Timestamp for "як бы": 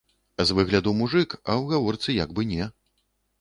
2.23-2.47